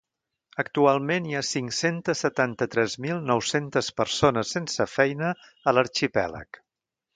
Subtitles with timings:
[0.61, 5.33] Actualment hi ha cinc-cents setanta-tres mil nou-centes persones sense feina
[5.73, 6.63] a l’arxipèlag.